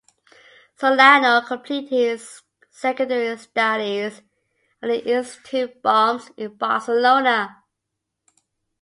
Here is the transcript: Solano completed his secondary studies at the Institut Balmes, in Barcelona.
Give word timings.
Solano 0.77 1.45
completed 1.47 1.91
his 1.91 2.41
secondary 2.71 3.37
studies 3.37 4.23
at 4.81 4.87
the 4.87 5.07
Institut 5.15 5.79
Balmes, 5.83 6.31
in 6.37 6.55
Barcelona. 6.55 7.57